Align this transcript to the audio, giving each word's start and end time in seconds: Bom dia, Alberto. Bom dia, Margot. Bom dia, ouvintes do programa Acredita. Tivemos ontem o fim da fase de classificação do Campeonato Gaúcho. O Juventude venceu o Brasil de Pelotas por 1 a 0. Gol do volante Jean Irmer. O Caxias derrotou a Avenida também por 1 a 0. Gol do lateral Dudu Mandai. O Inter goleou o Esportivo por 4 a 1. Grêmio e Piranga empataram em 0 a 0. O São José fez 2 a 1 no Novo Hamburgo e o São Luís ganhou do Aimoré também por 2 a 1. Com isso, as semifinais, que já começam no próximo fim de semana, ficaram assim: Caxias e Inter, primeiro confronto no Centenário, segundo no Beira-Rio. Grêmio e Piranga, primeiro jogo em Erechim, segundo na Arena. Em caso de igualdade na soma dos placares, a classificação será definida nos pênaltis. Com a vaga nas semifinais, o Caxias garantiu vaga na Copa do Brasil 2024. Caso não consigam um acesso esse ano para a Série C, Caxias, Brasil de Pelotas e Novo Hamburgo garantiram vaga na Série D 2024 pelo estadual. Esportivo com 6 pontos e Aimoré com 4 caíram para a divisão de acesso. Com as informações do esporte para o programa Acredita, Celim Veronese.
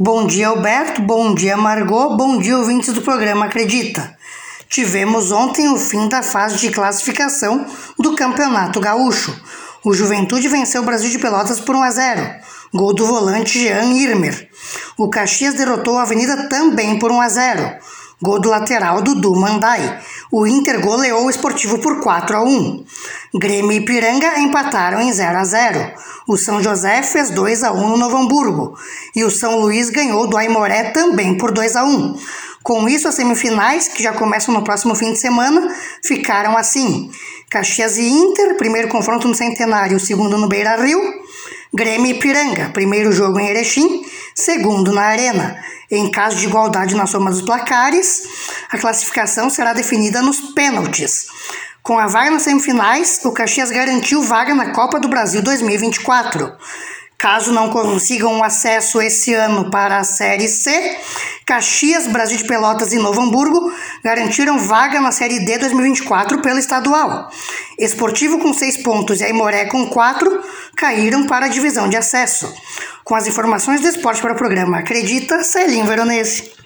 Bom 0.00 0.28
dia, 0.28 0.46
Alberto. 0.46 1.02
Bom 1.02 1.34
dia, 1.34 1.56
Margot. 1.56 2.16
Bom 2.16 2.38
dia, 2.38 2.56
ouvintes 2.56 2.92
do 2.94 3.02
programa 3.02 3.46
Acredita. 3.46 4.16
Tivemos 4.68 5.32
ontem 5.32 5.68
o 5.68 5.76
fim 5.76 6.08
da 6.08 6.22
fase 6.22 6.56
de 6.56 6.70
classificação 6.70 7.66
do 7.98 8.14
Campeonato 8.14 8.78
Gaúcho. 8.78 9.34
O 9.84 9.92
Juventude 9.92 10.46
venceu 10.46 10.82
o 10.82 10.84
Brasil 10.84 11.10
de 11.10 11.18
Pelotas 11.18 11.58
por 11.58 11.74
1 11.74 11.82
a 11.82 11.90
0. 11.90 12.30
Gol 12.72 12.94
do 12.94 13.06
volante 13.06 13.58
Jean 13.58 13.92
Irmer. 13.92 14.48
O 14.96 15.10
Caxias 15.10 15.54
derrotou 15.54 15.98
a 15.98 16.02
Avenida 16.02 16.48
também 16.48 16.96
por 17.00 17.10
1 17.10 17.20
a 17.20 17.28
0. 17.28 17.76
Gol 18.22 18.40
do 18.40 18.50
lateral 18.50 19.02
Dudu 19.02 19.34
Mandai. 19.34 20.00
O 20.30 20.46
Inter 20.46 20.80
goleou 20.80 21.26
o 21.26 21.30
Esportivo 21.30 21.80
por 21.80 22.00
4 22.00 22.36
a 22.36 22.44
1. 22.44 22.84
Grêmio 23.34 23.72
e 23.72 23.84
Piranga 23.84 24.38
empataram 24.38 25.00
em 25.00 25.12
0 25.12 25.38
a 25.38 25.44
0. 25.44 25.92
O 26.28 26.36
São 26.36 26.62
José 26.62 27.02
fez 27.02 27.30
2 27.30 27.64
a 27.64 27.72
1 27.72 27.88
no 27.88 27.96
Novo 27.96 28.18
Hamburgo 28.18 28.78
e 29.16 29.24
o 29.24 29.30
São 29.30 29.60
Luís 29.60 29.88
ganhou 29.88 30.26
do 30.26 30.36
Aimoré 30.36 30.90
também 30.90 31.38
por 31.38 31.50
2 31.50 31.74
a 31.74 31.84
1. 31.84 32.18
Com 32.62 32.86
isso, 32.86 33.08
as 33.08 33.14
semifinais, 33.14 33.88
que 33.88 34.02
já 34.02 34.12
começam 34.12 34.52
no 34.52 34.62
próximo 34.62 34.94
fim 34.94 35.14
de 35.14 35.18
semana, 35.18 35.74
ficaram 36.04 36.54
assim: 36.54 37.10
Caxias 37.48 37.96
e 37.96 38.06
Inter, 38.06 38.56
primeiro 38.58 38.88
confronto 38.88 39.26
no 39.26 39.34
Centenário, 39.34 39.98
segundo 39.98 40.36
no 40.36 40.48
Beira-Rio. 40.48 41.00
Grêmio 41.72 42.10
e 42.10 42.14
Piranga, 42.18 42.70
primeiro 42.74 43.10
jogo 43.10 43.40
em 43.40 43.48
Erechim, 43.48 44.02
segundo 44.34 44.92
na 44.92 45.04
Arena. 45.04 45.56
Em 45.90 46.10
caso 46.10 46.36
de 46.36 46.44
igualdade 46.44 46.94
na 46.94 47.06
soma 47.06 47.30
dos 47.30 47.40
placares, 47.40 48.22
a 48.70 48.76
classificação 48.76 49.48
será 49.48 49.72
definida 49.72 50.20
nos 50.20 50.52
pênaltis. 50.52 51.26
Com 51.88 51.98
a 51.98 52.06
vaga 52.06 52.30
nas 52.30 52.42
semifinais, 52.42 53.18
o 53.24 53.32
Caxias 53.32 53.70
garantiu 53.70 54.22
vaga 54.22 54.54
na 54.54 54.72
Copa 54.72 55.00
do 55.00 55.08
Brasil 55.08 55.40
2024. 55.40 56.52
Caso 57.16 57.50
não 57.50 57.70
consigam 57.70 58.30
um 58.30 58.44
acesso 58.44 59.00
esse 59.00 59.32
ano 59.32 59.70
para 59.70 59.96
a 59.96 60.04
Série 60.04 60.48
C, 60.48 60.98
Caxias, 61.46 62.06
Brasil 62.06 62.36
de 62.36 62.44
Pelotas 62.44 62.92
e 62.92 62.98
Novo 62.98 63.22
Hamburgo 63.22 63.72
garantiram 64.04 64.58
vaga 64.58 65.00
na 65.00 65.10
Série 65.10 65.40
D 65.46 65.56
2024 65.56 66.42
pelo 66.42 66.58
estadual. 66.58 67.30
Esportivo 67.78 68.38
com 68.38 68.52
6 68.52 68.82
pontos 68.82 69.22
e 69.22 69.24
Aimoré 69.24 69.64
com 69.64 69.86
4 69.86 70.42
caíram 70.76 71.26
para 71.26 71.46
a 71.46 71.48
divisão 71.48 71.88
de 71.88 71.96
acesso. 71.96 72.54
Com 73.02 73.14
as 73.14 73.26
informações 73.26 73.80
do 73.80 73.88
esporte 73.88 74.20
para 74.20 74.34
o 74.34 74.36
programa 74.36 74.80
Acredita, 74.80 75.42
Celim 75.42 75.86
Veronese. 75.86 76.57